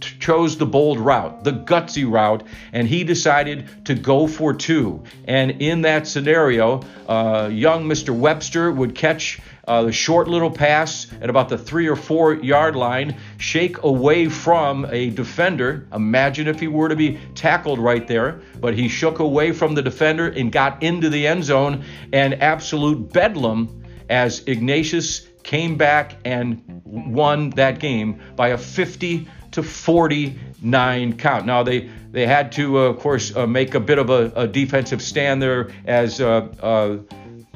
chose 0.00 0.56
the 0.56 0.66
bold 0.66 0.98
route, 0.98 1.44
the 1.44 1.52
gutsy 1.52 2.10
route, 2.10 2.42
and 2.72 2.88
he 2.88 3.04
decided 3.04 3.68
to 3.86 3.94
go 3.94 4.26
for 4.26 4.54
two. 4.54 5.02
And 5.24 5.62
in 5.62 5.82
that 5.82 6.06
scenario, 6.06 6.82
uh, 7.08 7.48
young 7.52 7.84
Mr. 7.84 8.16
Webster 8.16 8.70
would 8.70 8.94
catch 8.94 9.40
uh, 9.66 9.84
the 9.84 9.92
short 9.92 10.26
little 10.26 10.50
pass 10.50 11.06
at 11.20 11.30
about 11.30 11.48
the 11.48 11.56
three 11.58 11.86
or 11.86 11.96
four 11.96 12.34
yard 12.34 12.74
line, 12.74 13.16
shake 13.38 13.82
away 13.82 14.28
from 14.28 14.84
a 14.90 15.10
defender. 15.10 15.86
Imagine 15.92 16.48
if 16.48 16.58
he 16.58 16.66
were 16.66 16.88
to 16.88 16.96
be 16.96 17.20
tackled 17.34 17.78
right 17.78 18.06
there, 18.08 18.40
but 18.60 18.74
he 18.74 18.88
shook 18.88 19.20
away 19.20 19.52
from 19.52 19.74
the 19.74 19.82
defender 19.82 20.28
and 20.28 20.50
got 20.50 20.82
into 20.82 21.08
the 21.08 21.26
end 21.26 21.44
zone, 21.44 21.84
and 22.12 22.34
absolute 22.42 23.12
bedlam 23.12 23.84
as 24.08 24.42
Ignatius 24.46 25.28
came 25.42 25.76
back 25.76 26.18
and 26.24 26.62
won 26.84 27.50
that 27.50 27.78
game 27.78 28.20
by 28.36 28.48
a 28.48 28.58
50 28.58 29.28
to 29.52 29.62
49 29.62 31.16
count. 31.16 31.46
Now 31.46 31.62
they 31.62 31.90
they 32.12 32.26
had 32.26 32.52
to, 32.52 32.78
uh, 32.78 32.82
of 32.82 32.98
course, 32.98 33.34
uh, 33.34 33.46
make 33.46 33.74
a 33.74 33.80
bit 33.80 33.98
of 33.98 34.10
a, 34.10 34.32
a 34.34 34.48
defensive 34.48 35.00
stand 35.00 35.40
there 35.40 35.70
as 35.86 36.20
uh, 36.20 36.48
uh, 36.60 36.98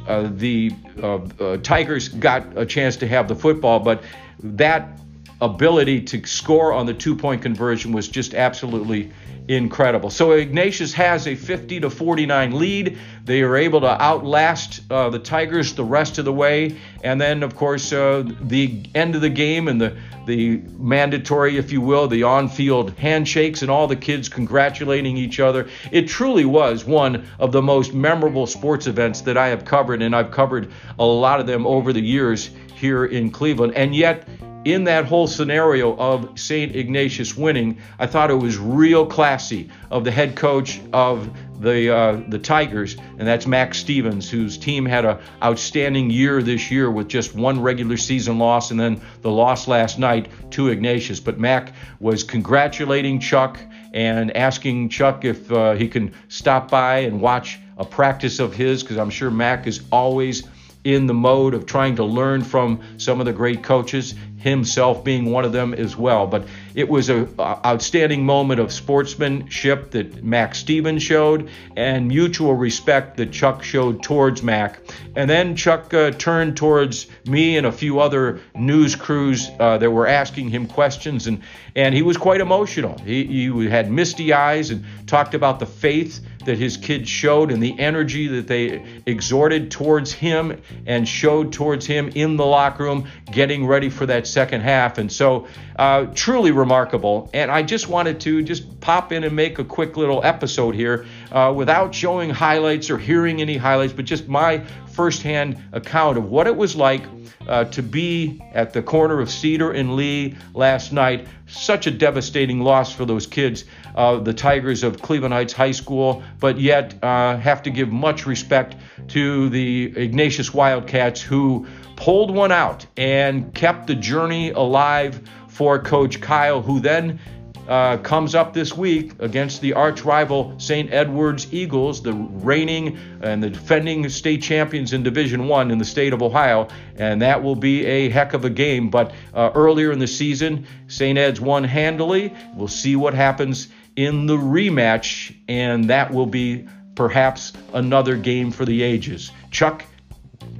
uh 0.06 0.28
the 0.32 0.72
uh, 1.02 1.56
Tigers 1.58 2.08
got 2.08 2.56
a 2.56 2.66
chance 2.66 2.96
to 2.98 3.08
have 3.08 3.28
the 3.28 3.34
football, 3.34 3.80
but 3.80 4.02
that 4.42 4.98
ability 5.44 6.02
to 6.02 6.26
score 6.26 6.72
on 6.72 6.86
the 6.86 6.94
two-point 6.94 7.42
conversion 7.42 7.92
was 7.92 8.08
just 8.08 8.34
absolutely 8.34 9.12
incredible. 9.48 10.08
So 10.10 10.32
Ignatius 10.32 10.94
has 10.94 11.26
a 11.26 11.34
50 11.34 11.80
to 11.80 11.90
49 11.90 12.58
lead. 12.58 12.98
They 13.24 13.42
are 13.42 13.56
able 13.56 13.80
to 13.82 14.02
outlast 14.02 14.80
uh, 14.90 15.10
the 15.10 15.18
Tigers 15.18 15.74
the 15.74 15.84
rest 15.84 16.18
of 16.18 16.24
the 16.24 16.32
way, 16.32 16.78
and 17.02 17.20
then 17.20 17.42
of 17.42 17.54
course 17.54 17.92
uh, 17.92 18.24
the 18.40 18.84
end 18.94 19.14
of 19.14 19.20
the 19.20 19.30
game 19.30 19.68
and 19.68 19.80
the 19.80 19.96
the 20.26 20.56
mandatory, 20.78 21.58
if 21.58 21.70
you 21.70 21.82
will, 21.82 22.08
the 22.08 22.22
on-field 22.22 22.92
handshakes 22.92 23.60
and 23.60 23.70
all 23.70 23.86
the 23.86 23.94
kids 23.94 24.26
congratulating 24.26 25.18
each 25.18 25.38
other. 25.38 25.68
It 25.92 26.08
truly 26.08 26.46
was 26.46 26.86
one 26.86 27.26
of 27.38 27.52
the 27.52 27.60
most 27.60 27.92
memorable 27.92 28.46
sports 28.46 28.86
events 28.86 29.20
that 29.22 29.36
I 29.36 29.48
have 29.48 29.66
covered, 29.66 30.00
and 30.00 30.16
I've 30.16 30.30
covered 30.30 30.72
a 30.98 31.04
lot 31.04 31.40
of 31.40 31.46
them 31.46 31.66
over 31.66 31.92
the 31.92 32.00
years 32.00 32.48
here 32.74 33.04
in 33.04 33.30
Cleveland. 33.30 33.74
And 33.74 33.94
yet 33.94 34.26
in 34.64 34.84
that 34.84 35.04
whole 35.04 35.26
scenario 35.26 35.96
of 35.96 36.38
St. 36.38 36.74
Ignatius 36.74 37.36
winning, 37.36 37.78
I 37.98 38.06
thought 38.06 38.30
it 38.30 38.34
was 38.34 38.56
real 38.56 39.06
classy 39.06 39.70
of 39.90 40.04
the 40.04 40.10
head 40.10 40.36
coach 40.36 40.80
of 40.92 41.30
the 41.60 41.94
uh, 41.94 42.22
the 42.28 42.38
Tigers, 42.38 42.96
and 43.18 43.26
that's 43.26 43.46
Mac 43.46 43.74
Stevens, 43.74 44.30
whose 44.30 44.56
team 44.58 44.84
had 44.84 45.04
an 45.04 45.18
outstanding 45.42 46.10
year 46.10 46.42
this 46.42 46.70
year 46.70 46.90
with 46.90 47.08
just 47.08 47.34
one 47.34 47.60
regular 47.60 47.96
season 47.96 48.38
loss 48.38 48.70
and 48.70 48.80
then 48.80 49.00
the 49.22 49.30
loss 49.30 49.68
last 49.68 49.98
night 49.98 50.28
to 50.52 50.68
Ignatius. 50.68 51.20
But 51.20 51.38
Mac 51.38 51.74
was 52.00 52.22
congratulating 52.22 53.20
Chuck 53.20 53.58
and 53.92 54.36
asking 54.36 54.88
Chuck 54.88 55.24
if 55.24 55.50
uh, 55.52 55.72
he 55.72 55.88
can 55.88 56.12
stop 56.28 56.70
by 56.70 56.98
and 56.98 57.20
watch 57.20 57.58
a 57.76 57.84
practice 57.84 58.38
of 58.38 58.54
his, 58.54 58.82
because 58.82 58.96
I'm 58.96 59.10
sure 59.10 59.30
Mac 59.30 59.66
is 59.66 59.82
always 59.90 60.44
in 60.84 61.06
the 61.06 61.14
mode 61.14 61.54
of 61.54 61.64
trying 61.64 61.96
to 61.96 62.04
learn 62.04 62.42
from 62.42 62.80
some 62.98 63.18
of 63.18 63.26
the 63.26 63.32
great 63.32 63.62
coaches 63.62 64.14
himself 64.44 65.02
being 65.02 65.24
one 65.24 65.46
of 65.46 65.52
them 65.52 65.72
as 65.72 65.96
well. 65.96 66.26
But 66.26 66.46
it 66.74 66.86
was 66.86 67.08
an 67.08 67.34
outstanding 67.40 68.26
moment 68.26 68.60
of 68.60 68.72
sportsmanship 68.72 69.92
that 69.92 70.22
Mac 70.22 70.54
Stevens 70.54 71.02
showed 71.02 71.48
and 71.76 72.08
mutual 72.08 72.54
respect 72.54 73.16
that 73.16 73.32
Chuck 73.32 73.62
showed 73.62 74.02
towards 74.02 74.42
Mac. 74.42 74.80
And 75.16 75.30
then 75.30 75.56
Chuck 75.56 75.94
uh, 75.94 76.10
turned 76.10 76.58
towards 76.58 77.06
me 77.24 77.56
and 77.56 77.66
a 77.66 77.72
few 77.72 78.00
other 78.00 78.40
news 78.54 78.94
crews 78.94 79.48
uh, 79.58 79.78
that 79.78 79.90
were 79.90 80.06
asking 80.06 80.50
him 80.50 80.66
questions, 80.66 81.26
and, 81.26 81.40
and 81.74 81.94
he 81.94 82.02
was 82.02 82.18
quite 82.18 82.42
emotional. 82.42 82.98
He, 82.98 83.24
he 83.24 83.68
had 83.70 83.90
misty 83.90 84.34
eyes 84.34 84.70
and 84.70 84.84
talked 85.06 85.32
about 85.32 85.58
the 85.58 85.66
faith 85.66 86.20
that 86.46 86.58
his 86.58 86.76
kids 86.76 87.08
showed 87.08 87.50
and 87.50 87.62
the 87.62 87.78
energy 87.78 88.26
that 88.28 88.46
they 88.46 88.84
exhorted 89.06 89.70
towards 89.70 90.12
him 90.12 90.60
and 90.86 91.08
showed 91.08 91.52
towards 91.52 91.86
him 91.86 92.10
in 92.14 92.36
the 92.36 92.46
locker 92.46 92.84
room, 92.84 93.08
getting 93.30 93.66
ready 93.66 93.88
for 93.88 94.06
that 94.06 94.26
second 94.26 94.60
half. 94.62 94.98
And 94.98 95.10
so, 95.10 95.46
uh, 95.76 96.06
truly 96.14 96.52
remarkable. 96.52 97.30
And 97.34 97.50
I 97.50 97.62
just 97.62 97.88
wanted 97.88 98.20
to 98.20 98.42
just 98.42 98.80
pop 98.80 99.12
in 99.12 99.24
and 99.24 99.34
make 99.34 99.58
a 99.58 99.64
quick 99.64 99.96
little 99.96 100.24
episode 100.24 100.74
here 100.74 101.06
uh, 101.34 101.52
without 101.52 101.92
showing 101.94 102.30
highlights 102.30 102.88
or 102.88 102.96
hearing 102.96 103.40
any 103.40 103.56
highlights, 103.56 103.92
but 103.92 104.04
just 104.04 104.28
my 104.28 104.60
firsthand 104.92 105.60
account 105.72 106.16
of 106.16 106.30
what 106.30 106.46
it 106.46 106.56
was 106.56 106.76
like 106.76 107.02
uh, 107.48 107.64
to 107.64 107.82
be 107.82 108.40
at 108.52 108.72
the 108.72 108.80
corner 108.80 109.20
of 109.20 109.28
Cedar 109.28 109.72
and 109.72 109.96
Lee 109.96 110.36
last 110.54 110.92
night. 110.92 111.26
Such 111.48 111.88
a 111.88 111.90
devastating 111.90 112.60
loss 112.60 112.94
for 112.94 113.04
those 113.04 113.26
kids, 113.26 113.64
uh, 113.96 114.20
the 114.20 114.32
Tigers 114.32 114.84
of 114.84 115.02
Cleveland 115.02 115.34
Heights 115.34 115.52
High 115.52 115.72
School, 115.72 116.22
but 116.38 116.58
yet 116.58 116.94
uh, 117.02 117.36
have 117.36 117.64
to 117.64 117.70
give 117.70 117.90
much 117.90 118.26
respect 118.26 118.76
to 119.08 119.48
the 119.48 119.92
Ignatius 119.96 120.54
Wildcats 120.54 121.20
who 121.20 121.66
pulled 121.96 122.32
one 122.32 122.52
out 122.52 122.86
and 122.96 123.52
kept 123.54 123.88
the 123.88 123.94
journey 123.96 124.50
alive 124.52 125.20
for 125.48 125.80
Coach 125.80 126.20
Kyle, 126.20 126.62
who 126.62 126.78
then 126.78 127.18
uh, 127.68 127.96
comes 127.98 128.34
up 128.34 128.52
this 128.52 128.76
week 128.76 129.12
against 129.20 129.60
the 129.60 129.72
arch 129.72 130.02
rival 130.04 130.54
St. 130.58 130.92
Edward's 130.92 131.52
Eagles, 131.52 132.02
the 132.02 132.12
reigning 132.12 132.98
and 133.22 133.42
the 133.42 133.50
defending 133.50 134.08
state 134.08 134.42
champions 134.42 134.92
in 134.92 135.02
Division 135.02 135.48
One 135.48 135.70
in 135.70 135.78
the 135.78 135.84
state 135.84 136.12
of 136.12 136.22
Ohio, 136.22 136.68
and 136.96 137.22
that 137.22 137.42
will 137.42 137.56
be 137.56 137.84
a 137.86 138.08
heck 138.08 138.34
of 138.34 138.44
a 138.44 138.50
game. 138.50 138.90
But 138.90 139.12
uh, 139.32 139.50
earlier 139.54 139.92
in 139.92 139.98
the 139.98 140.06
season, 140.06 140.66
St. 140.88 141.18
Ed's 141.18 141.40
won 141.40 141.64
handily. 141.64 142.34
We'll 142.54 142.68
see 142.68 142.96
what 142.96 143.14
happens 143.14 143.68
in 143.96 144.26
the 144.26 144.36
rematch, 144.36 145.34
and 145.48 145.90
that 145.90 146.12
will 146.12 146.26
be 146.26 146.68
perhaps 146.94 147.52
another 147.72 148.16
game 148.16 148.50
for 148.50 148.64
the 148.64 148.82
ages. 148.82 149.30
Chuck 149.50 149.84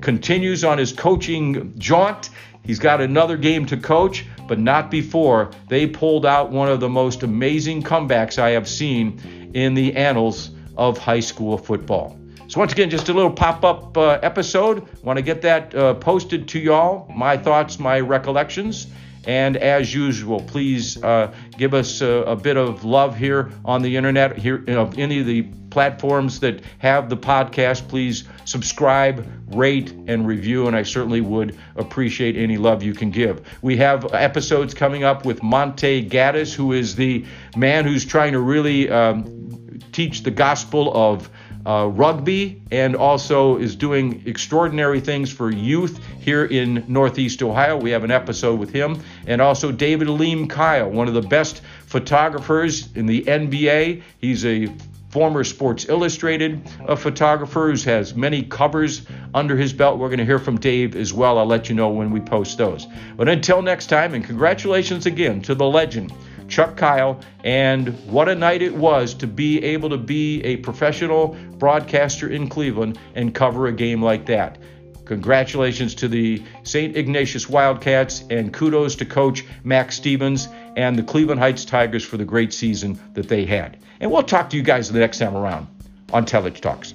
continues 0.00 0.64
on 0.64 0.78
his 0.78 0.92
coaching 0.92 1.78
jaunt. 1.78 2.30
He's 2.64 2.78
got 2.78 3.00
another 3.00 3.36
game 3.36 3.66
to 3.66 3.76
coach 3.76 4.24
but 4.46 4.58
not 4.58 4.90
before 4.90 5.50
they 5.68 5.86
pulled 5.86 6.26
out 6.26 6.50
one 6.50 6.68
of 6.68 6.80
the 6.80 6.88
most 6.88 7.22
amazing 7.22 7.82
comebacks 7.82 8.38
I 8.38 8.50
have 8.50 8.68
seen 8.68 9.50
in 9.54 9.74
the 9.74 9.94
annals 9.94 10.50
of 10.76 10.98
high 10.98 11.20
school 11.20 11.56
football. 11.56 12.18
So, 12.48 12.60
once 12.60 12.72
again, 12.72 12.90
just 12.90 13.08
a 13.08 13.12
little 13.12 13.32
pop 13.32 13.64
up 13.64 13.96
uh, 13.96 14.18
episode. 14.22 14.86
Want 15.02 15.16
to 15.16 15.22
get 15.22 15.42
that 15.42 15.74
uh, 15.74 15.94
posted 15.94 16.46
to 16.48 16.58
y'all, 16.58 17.10
my 17.12 17.36
thoughts, 17.36 17.78
my 17.78 18.00
recollections. 18.00 18.86
And 19.26 19.56
as 19.56 19.94
usual, 19.94 20.40
please 20.40 21.02
uh, 21.02 21.32
give 21.56 21.72
us 21.72 22.02
a, 22.02 22.06
a, 22.06 22.36
bit 22.36 22.58
of 22.58 22.84
love 22.84 23.16
here 23.16 23.50
on 23.64 23.80
the 23.80 23.96
internet, 23.96 24.36
here 24.36 24.58
you 24.66 24.74
know, 24.74 24.92
any 24.98 25.20
of 25.20 25.26
the 25.26 25.48
platforms 25.74 26.38
that 26.38 26.62
have 26.78 27.10
the 27.10 27.16
podcast. 27.16 27.88
Please 27.88 28.22
subscribe, 28.44 29.28
rate, 29.48 29.90
and 30.06 30.24
review. 30.24 30.68
And 30.68 30.76
I 30.76 30.84
certainly 30.84 31.20
would 31.20 31.58
appreciate 31.74 32.36
any 32.36 32.58
love 32.58 32.84
you 32.84 32.94
can 32.94 33.10
give. 33.10 33.44
We 33.60 33.76
have 33.78 34.14
episodes 34.14 34.72
coming 34.72 35.02
up 35.02 35.26
with 35.26 35.42
Monte 35.42 36.08
Gaddis, 36.08 36.54
who 36.54 36.72
is 36.72 36.94
the 36.94 37.24
man 37.56 37.84
who's 37.84 38.04
trying 38.04 38.34
to 38.34 38.38
really 38.38 38.88
um, 38.88 39.80
teach 39.90 40.22
the 40.22 40.30
gospel 40.30 40.92
of 40.94 41.28
uh, 41.66 41.90
rugby 41.92 42.62
and 42.70 42.94
also 42.94 43.56
is 43.56 43.74
doing 43.74 44.22
extraordinary 44.26 45.00
things 45.00 45.32
for 45.32 45.50
youth 45.50 45.98
here 46.20 46.44
in 46.44 46.84
Northeast 46.86 47.42
Ohio. 47.42 47.76
We 47.76 47.90
have 47.90 48.04
an 48.04 48.12
episode 48.12 48.60
with 48.60 48.70
him. 48.70 49.02
And 49.26 49.40
also 49.40 49.72
David 49.72 50.06
Liam 50.06 50.48
Kyle, 50.48 50.88
one 50.88 51.08
of 51.08 51.14
the 51.14 51.22
best 51.22 51.62
photographers 51.86 52.94
in 52.94 53.06
the 53.06 53.22
NBA. 53.22 54.02
He's 54.20 54.44
a 54.44 54.68
former 55.14 55.44
Sports 55.44 55.88
Illustrated 55.88 56.68
photographer 56.96 57.70
who 57.70 57.88
has 57.88 58.16
many 58.16 58.42
covers 58.42 59.02
under 59.32 59.56
his 59.56 59.72
belt. 59.72 59.96
We're 59.96 60.08
going 60.08 60.18
to 60.18 60.24
hear 60.24 60.40
from 60.40 60.58
Dave 60.58 60.96
as 60.96 61.12
well. 61.12 61.38
I'll 61.38 61.46
let 61.46 61.68
you 61.68 61.76
know 61.76 61.88
when 61.90 62.10
we 62.10 62.18
post 62.18 62.58
those. 62.58 62.88
But 63.16 63.28
until 63.28 63.62
next 63.62 63.86
time, 63.86 64.14
and 64.14 64.24
congratulations 64.24 65.06
again 65.06 65.40
to 65.42 65.54
the 65.54 65.66
legend. 65.66 66.12
Chuck 66.48 66.76
Kyle, 66.76 67.20
and 67.44 67.90
what 68.10 68.28
a 68.28 68.34
night 68.34 68.60
it 68.60 68.74
was 68.74 69.14
to 69.14 69.28
be 69.28 69.62
able 69.62 69.88
to 69.90 69.96
be 69.96 70.42
a 70.42 70.56
professional 70.56 71.36
broadcaster 71.58 72.28
in 72.28 72.48
Cleveland 72.48 72.98
and 73.14 73.32
cover 73.32 73.68
a 73.68 73.72
game 73.72 74.02
like 74.02 74.26
that. 74.26 74.58
Congratulations 75.04 75.94
to 75.96 76.08
the 76.08 76.42
St. 76.64 76.96
Ignatius 76.96 77.48
Wildcats, 77.48 78.24
and 78.30 78.52
kudos 78.52 78.96
to 78.96 79.04
Coach 79.04 79.44
Mac 79.62 79.92
Stevens 79.92 80.48
and 80.76 80.98
the 80.98 81.02
Cleveland 81.02 81.40
Heights 81.40 81.64
Tigers 81.64 82.04
for 82.04 82.16
the 82.16 82.24
great 82.24 82.52
season 82.52 82.98
that 83.14 83.28
they 83.28 83.44
had. 83.44 83.78
And 84.00 84.10
we'll 84.10 84.22
talk 84.22 84.50
to 84.50 84.56
you 84.56 84.62
guys 84.62 84.90
the 84.90 84.98
next 84.98 85.18
time 85.18 85.36
around 85.36 85.66
on 86.12 86.26
Telich 86.26 86.60
Talks. 86.60 86.94